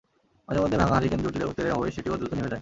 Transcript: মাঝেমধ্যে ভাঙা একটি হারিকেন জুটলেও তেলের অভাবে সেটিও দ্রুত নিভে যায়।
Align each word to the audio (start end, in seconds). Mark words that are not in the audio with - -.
মাঝেমধ্যে 0.47 0.77
ভাঙা 0.81 0.87
একটি 0.93 0.97
হারিকেন 0.97 1.19
জুটলেও 1.25 1.55
তেলের 1.57 1.75
অভাবে 1.75 1.91
সেটিও 1.95 2.17
দ্রুত 2.19 2.31
নিভে 2.37 2.51
যায়। 2.53 2.59